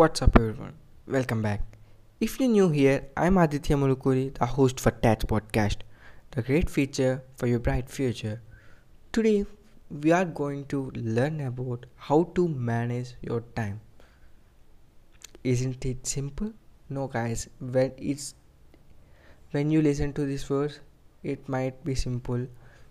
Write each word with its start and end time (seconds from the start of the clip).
What's 0.00 0.22
up, 0.22 0.36
everyone? 0.36 0.76
Welcome 1.06 1.42
back. 1.42 1.60
If 2.20 2.40
you're 2.40 2.48
new 2.48 2.70
here, 2.70 3.08
I'm 3.18 3.36
Aditya 3.36 3.76
Mulukuri, 3.76 4.32
the 4.32 4.46
host 4.46 4.80
for 4.80 4.92
TATS 4.92 5.26
Podcast, 5.26 5.82
the 6.30 6.40
great 6.40 6.70
feature 6.70 7.22
for 7.36 7.46
your 7.46 7.58
bright 7.58 7.90
future. 7.90 8.40
Today, 9.12 9.44
we 9.90 10.10
are 10.10 10.24
going 10.24 10.64
to 10.68 10.90
learn 10.94 11.42
about 11.42 11.84
how 11.96 12.22
to 12.34 12.48
manage 12.48 13.12
your 13.20 13.42
time. 13.54 13.82
Isn't 15.44 15.84
it 15.84 16.06
simple? 16.06 16.54
No, 16.88 17.06
guys. 17.06 17.50
When 17.58 17.92
it's 17.98 18.34
when 19.50 19.70
you 19.70 19.82
listen 19.82 20.14
to 20.14 20.24
this 20.24 20.44
verse, 20.44 20.80
it 21.22 21.46
might 21.46 21.84
be 21.84 21.94
simple, 21.94 22.46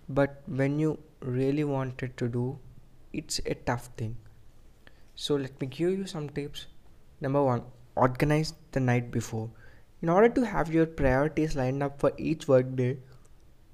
but 0.08 0.44
when 0.46 0.78
you 0.78 1.00
really 1.22 1.64
wanted 1.64 2.18
to 2.18 2.28
do, 2.28 2.60
it's 3.14 3.42
a 3.48 3.56
tough 3.56 3.90
thing. 3.98 4.18
So 5.16 5.38
let 5.38 5.60
me 5.60 5.66
give 5.66 5.98
you 5.98 6.06
some 6.06 6.30
tips 6.30 6.68
Number 7.22 7.44
one, 7.44 7.64
organize 7.96 8.54
the 8.72 8.80
night 8.80 9.12
before. 9.12 9.50
In 10.02 10.10
order 10.10 10.30
to 10.30 10.46
have 10.46 10.74
your 10.74 10.86
priorities 10.86 11.56
lined 11.56 11.84
up 11.84 12.00
for 12.00 12.14
each 12.18 12.48
workday, 12.48 12.98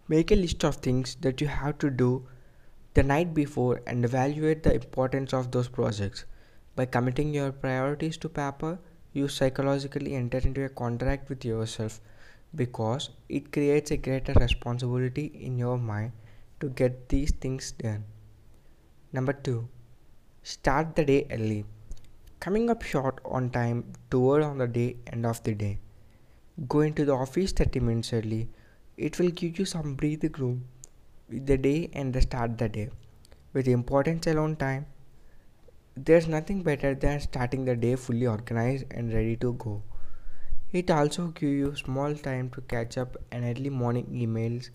make 0.08 0.32
a 0.32 0.36
list 0.36 0.64
of 0.64 0.78
things 0.78 1.16
that 1.22 1.42
you 1.42 1.48
have 1.48 1.78
to 1.80 1.90
do 1.90 2.28
the 2.96 3.04
night 3.04 3.34
before 3.34 3.82
and 3.86 4.04
evaluate 4.04 4.64
the 4.64 4.74
importance 4.74 5.34
of 5.34 5.52
those 5.52 5.68
projects. 5.68 6.26
By 6.76 6.86
committing 6.86 7.34
your 7.34 7.52
priorities 7.52 8.18
to 8.18 8.30
paper, 8.30 8.80
you 9.14 9.28
psychologically 9.28 10.16
enter 10.16 10.40
into 10.40 10.66
a 10.66 10.70
contract 10.70 11.30
with 11.30 11.46
yourself 11.46 12.02
because 12.56 13.10
it 13.30 13.52
creates 13.52 13.92
a 13.92 13.98
greater 13.98 14.34
responsibility 14.34 15.26
in 15.26 15.58
your 15.58 15.78
mind 15.78 16.14
to 16.60 16.70
get 16.70 17.10
these 17.10 17.32
things 17.32 17.72
done. 17.74 18.06
Number 19.14 19.34
two, 19.34 19.68
start 20.44 20.96
the 20.96 21.06
day 21.06 21.28
early 21.30 21.66
coming 22.46 22.70
up 22.70 22.84
short 22.84 23.20
on 23.36 23.50
time 23.50 23.78
toward 24.12 24.44
on 24.44 24.60
the 24.60 24.68
day 24.68 24.96
end 25.12 25.26
of 25.26 25.42
the 25.46 25.54
day. 25.62 25.80
Go 26.74 26.82
into 26.82 27.04
the 27.04 27.12
office 27.12 27.52
30 27.52 27.80
minutes 27.80 28.14
early. 28.14 28.50
It 28.98 29.18
will 29.18 29.32
give 29.32 29.58
you 29.58 29.66
some 29.66 29.96
breathing 29.96 30.36
room 30.38 30.66
with 31.28 31.48
the 31.48 31.58
day 31.58 31.90
and 31.94 32.14
the 32.14 32.22
start 32.22 32.60
the 32.60 32.70
day. 32.70 32.90
With 33.54 33.68
importance 33.68 34.28
alone 34.28 34.56
time, 34.58 34.86
there's 35.98 36.28
nothing 36.28 36.62
better 36.62 36.94
than 36.94 37.20
starting 37.20 37.66
the 37.66 37.76
day 37.76 37.96
fully 37.96 38.28
organized 38.28 38.86
and 38.92 39.12
ready 39.12 39.36
to 39.38 39.54
go. 39.54 39.82
It 40.72 40.92
also 40.92 41.30
gives 41.30 41.60
you 41.64 41.76
small 41.76 42.14
time 42.14 42.52
to 42.52 42.62
catch 42.62 43.00
up 43.00 43.18
on 43.32 43.44
early 43.44 43.72
morning 43.72 44.06
emails 44.14 44.70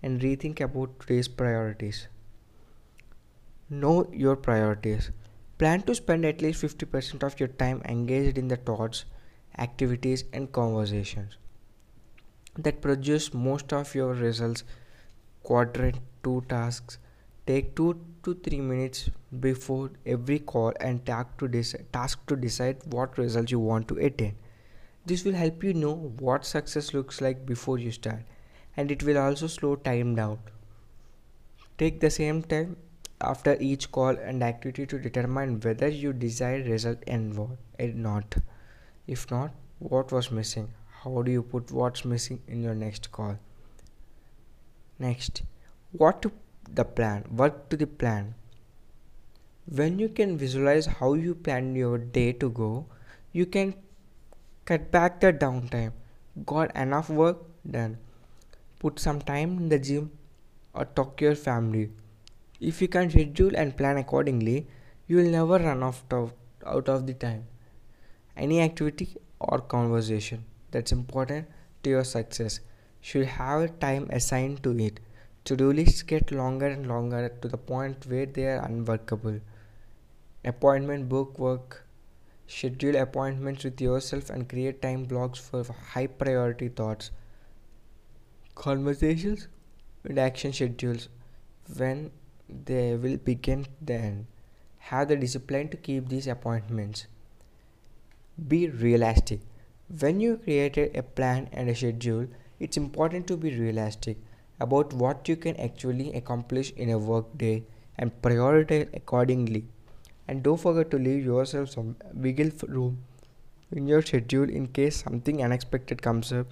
and 0.00 0.20
rethink 0.20 0.60
about 0.60 1.00
today's 1.00 1.26
priorities. 1.26 2.06
Know 3.68 4.08
your 4.12 4.36
priorities. 4.36 5.10
Plan 5.58 5.82
to 5.82 5.94
spend 5.94 6.26
at 6.26 6.42
least 6.42 6.62
50% 6.62 7.22
of 7.22 7.40
your 7.40 7.48
time 7.48 7.80
engaged 7.86 8.36
in 8.36 8.48
the 8.48 8.56
thoughts, 8.56 9.06
activities, 9.58 10.24
and 10.32 10.52
conversations 10.52 11.38
that 12.58 12.80
produce 12.80 13.32
most 13.32 13.72
of 13.72 13.94
your 13.94 14.12
results. 14.12 14.64
Quadrant 15.42 15.98
2 16.24 16.44
tasks 16.48 16.98
take 17.46 17.74
2 17.76 17.98
to 18.24 18.34
3 18.34 18.60
minutes 18.60 19.08
before 19.40 19.90
every 20.04 20.38
call 20.40 20.72
and 20.80 21.06
task 21.06 21.38
to, 21.38 21.48
dec- 21.48 21.84
task 21.92 22.26
to 22.26 22.36
decide 22.36 22.76
what 22.90 23.16
results 23.16 23.52
you 23.52 23.60
want 23.60 23.88
to 23.88 23.96
attain. 23.98 24.34
This 25.06 25.24
will 25.24 25.34
help 25.34 25.62
you 25.62 25.72
know 25.72 25.94
what 26.18 26.44
success 26.44 26.92
looks 26.92 27.20
like 27.20 27.46
before 27.46 27.78
you 27.78 27.92
start 27.92 28.22
and 28.76 28.90
it 28.90 29.02
will 29.04 29.18
also 29.18 29.46
slow 29.46 29.76
time 29.76 30.16
down. 30.16 30.38
Take 31.78 32.00
the 32.00 32.10
same 32.10 32.42
time 32.42 32.76
after 33.20 33.56
each 33.60 33.90
call 33.90 34.10
and 34.10 34.42
activity 34.42 34.86
to 34.86 34.98
determine 34.98 35.60
whether 35.60 35.88
you 35.88 36.12
desired 36.12 36.66
result 36.66 36.98
and 37.06 37.36
what 37.36 37.58
and 37.78 38.02
not. 38.02 38.36
If 39.06 39.30
not 39.30 39.52
what 39.78 40.12
was 40.12 40.30
missing? 40.30 40.72
How 41.02 41.22
do 41.22 41.30
you 41.30 41.42
put 41.42 41.70
what's 41.70 42.04
missing 42.04 42.42
in 42.46 42.62
your 42.62 42.74
next 42.74 43.10
call? 43.12 43.38
Next 44.98 45.42
what 45.92 46.20
to 46.22 46.32
the 46.72 46.84
plan? 46.84 47.24
Work 47.30 47.68
to 47.70 47.76
the 47.76 47.86
plan? 47.86 48.34
When 49.66 49.98
you 49.98 50.08
can 50.08 50.36
visualize 50.36 50.86
how 50.86 51.14
you 51.14 51.34
plan 51.34 51.74
your 51.74 51.98
day 51.98 52.32
to 52.32 52.50
go 52.50 52.86
you 53.32 53.46
can 53.46 53.74
cut 54.64 54.90
back 54.90 55.20
the 55.20 55.32
downtime. 55.32 55.92
Got 56.44 56.74
enough 56.74 57.10
work? 57.10 57.38
Done. 57.70 57.98
Put 58.78 58.98
some 58.98 59.20
time 59.20 59.58
in 59.58 59.68
the 59.68 59.78
gym 59.78 60.10
or 60.74 60.84
talk 60.84 61.16
to 61.18 61.24
your 61.24 61.34
family 61.34 61.90
if 62.60 62.80
you 62.80 62.88
can 62.88 63.10
schedule 63.10 63.54
and 63.54 63.76
plan 63.76 63.98
accordingly, 63.98 64.66
you 65.06 65.16
will 65.16 65.30
never 65.30 65.58
run 65.58 65.82
out 65.82 65.96
of, 66.10 66.32
out 66.64 66.88
of 66.88 67.06
the 67.06 67.14
time. 67.14 67.46
Any 68.36 68.60
activity 68.60 69.16
or 69.38 69.60
conversation 69.60 70.44
that's 70.70 70.92
important 70.92 71.46
to 71.82 71.90
your 71.90 72.04
success 72.04 72.60
should 73.00 73.26
have 73.26 73.60
a 73.60 73.68
time 73.68 74.08
assigned 74.10 74.62
to 74.62 74.78
it. 74.78 75.00
To 75.44 75.56
do 75.56 75.72
lists 75.72 76.02
get 76.02 76.32
longer 76.32 76.66
and 76.66 76.88
longer 76.88 77.28
to 77.40 77.48
the 77.48 77.56
point 77.56 78.04
where 78.06 78.26
they 78.26 78.46
are 78.46 78.64
unworkable. 78.64 79.40
Appointment 80.44 81.08
book 81.08 81.38
work. 81.38 81.86
Schedule 82.48 82.96
appointments 82.96 83.64
with 83.64 83.80
yourself 83.80 84.30
and 84.30 84.48
create 84.48 84.80
time 84.82 85.04
blocks 85.04 85.38
for 85.38 85.64
high 85.92 86.06
priority 86.06 86.68
thoughts. 86.68 87.10
Conversations 88.54 89.48
and 90.04 90.18
action 90.18 90.52
schedules. 90.52 91.08
When 91.76 92.10
they 92.48 92.96
will 92.96 93.16
begin 93.16 93.66
then. 93.80 94.26
Have 94.78 95.08
the 95.08 95.16
discipline 95.16 95.68
to 95.70 95.76
keep 95.76 96.08
these 96.08 96.26
appointments. 96.26 97.06
Be 98.48 98.68
realistic. 98.68 99.40
When 100.00 100.20
you 100.20 100.36
created 100.36 100.96
a 100.96 101.02
plan 101.02 101.48
and 101.52 101.68
a 101.68 101.74
schedule, 101.74 102.28
it's 102.60 102.76
important 102.76 103.26
to 103.28 103.36
be 103.36 103.58
realistic 103.58 104.16
about 104.60 104.92
what 104.92 105.28
you 105.28 105.36
can 105.36 105.56
actually 105.60 106.12
accomplish 106.12 106.72
in 106.76 106.90
a 106.90 106.98
work 106.98 107.36
day 107.36 107.64
and 107.98 108.10
prioritize 108.22 108.88
accordingly. 108.94 109.64
And 110.28 110.42
don't 110.42 110.60
forget 110.60 110.90
to 110.90 110.98
leave 110.98 111.24
yourself 111.24 111.70
some 111.70 111.96
wiggle 112.14 112.50
room 112.68 112.98
in 113.72 113.86
your 113.86 114.02
schedule 114.02 114.48
in 114.48 114.68
case 114.68 115.02
something 115.02 115.42
unexpected 115.42 116.02
comes 116.02 116.32
up, 116.32 116.46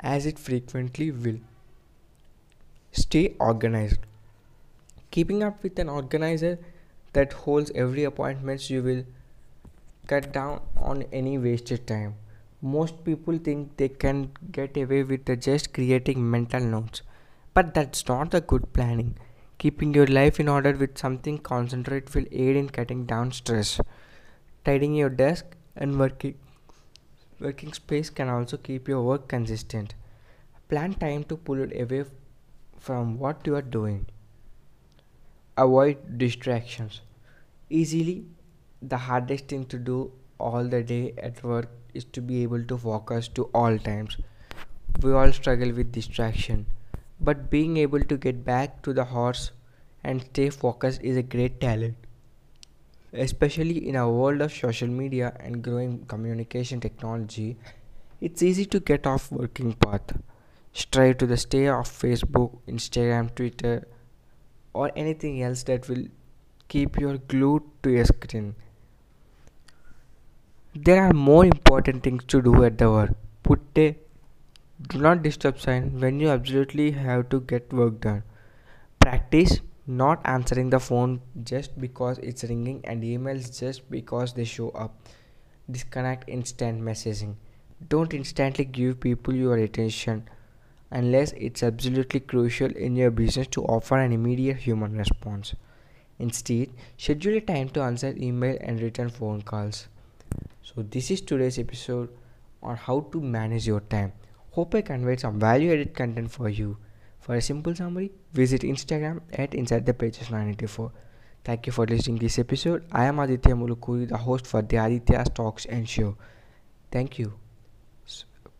as 0.00 0.26
it 0.26 0.38
frequently 0.38 1.10
will. 1.10 1.38
Stay 2.92 3.34
organized 3.38 3.98
keeping 5.12 5.42
up 5.42 5.62
with 5.62 5.78
an 5.78 5.88
organizer 5.88 6.58
that 7.12 7.34
holds 7.44 7.70
every 7.74 8.04
appointment 8.04 8.68
you 8.70 8.82
will 8.82 9.04
cut 10.06 10.32
down 10.32 10.60
on 10.76 11.02
any 11.12 11.36
wasted 11.38 11.86
time. 11.86 12.14
Most 12.62 13.04
people 13.04 13.38
think 13.38 13.76
they 13.76 13.88
can 13.88 14.30
get 14.50 14.76
away 14.76 15.02
with 15.02 15.40
just 15.40 15.74
creating 15.74 16.30
mental 16.30 16.60
notes 16.60 17.02
but 17.54 17.74
that's 17.74 18.08
not 18.08 18.30
the 18.30 18.40
good 18.40 18.72
planning. 18.72 19.14
Keeping 19.58 19.92
your 19.94 20.06
life 20.06 20.40
in 20.40 20.48
order 20.48 20.72
with 20.72 20.96
something 20.96 21.38
concentrate 21.38 22.14
will 22.14 22.24
aid 22.32 22.56
in 22.56 22.70
cutting 22.70 23.04
down 23.04 23.32
stress. 23.32 23.80
Tidying 24.64 24.94
your 24.94 25.10
desk 25.10 25.44
and 25.76 25.98
working 25.98 26.38
working 27.38 27.72
space 27.74 28.08
can 28.08 28.28
also 28.28 28.56
keep 28.56 28.88
your 28.88 29.02
work 29.02 29.28
consistent. 29.28 29.94
Plan 30.68 30.94
time 30.94 31.24
to 31.24 31.36
pull 31.36 31.60
it 31.60 31.78
away 31.78 32.04
from 32.78 33.18
what 33.18 33.46
you 33.46 33.54
are 33.54 33.68
doing 33.76 34.06
avoid 35.56 36.18
distractions. 36.18 37.00
Easily 37.68 38.24
the 38.80 38.96
hardest 38.96 39.48
thing 39.48 39.64
to 39.66 39.78
do 39.78 40.12
all 40.38 40.64
the 40.64 40.82
day 40.82 41.14
at 41.18 41.42
work 41.44 41.68
is 41.94 42.04
to 42.04 42.20
be 42.20 42.42
able 42.42 42.64
to 42.64 42.76
focus 42.76 43.28
to 43.28 43.44
all 43.54 43.78
times. 43.78 44.16
We 45.02 45.12
all 45.12 45.32
struggle 45.32 45.72
with 45.72 45.92
distraction 45.92 46.66
but 47.20 47.50
being 47.50 47.76
able 47.76 48.00
to 48.00 48.16
get 48.16 48.44
back 48.44 48.82
to 48.82 48.92
the 48.92 49.04
horse 49.04 49.52
and 50.02 50.22
stay 50.22 50.50
focused 50.50 51.00
is 51.02 51.16
a 51.16 51.22
great 51.22 51.60
talent. 51.60 51.94
Especially 53.12 53.88
in 53.88 53.94
a 53.94 54.10
world 54.10 54.40
of 54.40 54.52
social 54.52 54.88
media 54.88 55.36
and 55.38 55.62
growing 55.62 56.04
communication 56.06 56.80
technology 56.80 57.56
it's 58.20 58.42
easy 58.42 58.64
to 58.64 58.80
get 58.80 59.06
off 59.06 59.30
working 59.32 59.72
path. 59.74 60.16
Strive 60.72 61.18
to 61.18 61.26
the 61.26 61.36
stay 61.36 61.68
off 61.68 61.90
facebook 62.00 62.58
instagram 62.66 63.34
twitter 63.34 63.86
or 64.72 64.90
anything 64.96 65.42
else 65.42 65.62
that 65.64 65.88
will 65.88 66.04
keep 66.68 66.98
you 67.00 67.18
glued 67.28 67.62
to 67.82 67.90
your 67.90 68.04
screen. 68.04 68.54
There 70.74 71.02
are 71.02 71.12
more 71.12 71.44
important 71.44 72.02
things 72.02 72.24
to 72.28 72.40
do 72.40 72.64
at 72.64 72.78
the 72.78 72.90
work. 72.90 73.14
Put 73.42 73.60
a 73.76 73.96
do 74.88 74.98
not 74.98 75.22
disturb 75.22 75.60
sign 75.60 76.00
when 76.00 76.18
you 76.18 76.28
absolutely 76.28 76.90
have 76.92 77.28
to 77.28 77.40
get 77.40 77.72
work 77.72 78.00
done. 78.00 78.22
Practice 78.98 79.60
not 79.86 80.20
answering 80.24 80.70
the 80.70 80.80
phone 80.80 81.20
just 81.44 81.78
because 81.80 82.18
it's 82.18 82.44
ringing 82.44 82.80
and 82.84 83.02
emails 83.02 83.58
just 83.58 83.90
because 83.90 84.32
they 84.32 84.44
show 84.44 84.70
up. 84.70 84.94
Disconnect 85.70 86.28
instant 86.28 86.80
messaging. 86.80 87.34
Don't 87.88 88.14
instantly 88.14 88.64
give 88.64 89.00
people 89.00 89.34
your 89.34 89.56
attention 89.56 90.28
unless 90.92 91.32
it's 91.32 91.62
absolutely 91.62 92.20
crucial 92.20 92.70
in 92.76 92.94
your 92.96 93.10
business 93.10 93.46
to 93.48 93.64
offer 93.64 93.98
an 93.98 94.12
immediate 94.12 94.58
human 94.58 94.96
response. 94.96 95.54
Instead, 96.18 96.70
schedule 96.96 97.38
a 97.38 97.40
time 97.40 97.68
to 97.70 97.82
answer 97.82 98.14
email 98.16 98.56
and 98.60 98.80
return 98.80 99.08
phone 99.08 99.42
calls. 99.42 99.88
So, 100.62 100.82
this 100.82 101.10
is 101.10 101.20
today's 101.20 101.58
episode 101.58 102.10
on 102.62 102.76
how 102.76 103.00
to 103.12 103.20
manage 103.20 103.66
your 103.66 103.80
time. 103.80 104.12
Hope 104.50 104.74
I 104.74 104.82
conveyed 104.82 105.20
some 105.20 105.40
value 105.40 105.72
added 105.72 105.94
content 105.94 106.30
for 106.30 106.48
you. 106.48 106.76
For 107.20 107.34
a 107.36 107.40
simple 107.40 107.74
summary, 107.74 108.12
visit 108.32 108.62
Instagram 108.62 109.20
at 109.32 109.54
Inside 109.54 109.86
the 109.86 109.94
Pages 109.94 110.30
984. 110.30 110.92
Thank 111.44 111.66
you 111.66 111.72
for 111.72 111.86
listening 111.86 112.18
to 112.18 112.26
this 112.26 112.38
episode. 112.38 112.84
I 112.92 113.06
am 113.06 113.18
Aditya 113.18 113.54
Mulukuri, 113.54 114.08
the 114.08 114.18
host 114.18 114.46
for 114.46 114.62
the 114.62 114.76
Aditya 114.76 115.24
Talks 115.34 115.64
and 115.64 115.88
Show. 115.88 116.16
Thank 116.90 117.18
you. 117.18 117.32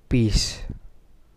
Peace. 0.09 0.63